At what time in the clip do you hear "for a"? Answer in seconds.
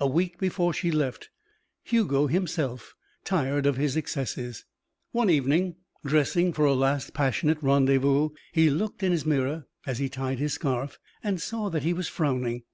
6.52-6.74